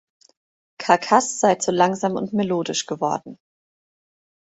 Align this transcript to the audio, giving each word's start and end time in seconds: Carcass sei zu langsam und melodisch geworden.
Carcass 0.79 1.39
sei 1.39 1.57
zu 1.57 1.71
langsam 1.71 2.15
und 2.15 2.33
melodisch 2.33 2.87
geworden. 2.87 3.37